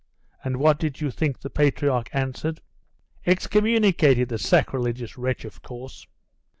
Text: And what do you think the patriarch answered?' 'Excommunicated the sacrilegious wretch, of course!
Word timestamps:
And 0.43 0.57
what 0.57 0.79
do 0.79 0.89
you 0.95 1.11
think 1.11 1.41
the 1.41 1.49
patriarch 1.51 2.09
answered?' 2.11 2.61
'Excommunicated 3.27 4.29
the 4.29 4.39
sacrilegious 4.39 5.15
wretch, 5.15 5.45
of 5.45 5.61
course! 5.61 6.07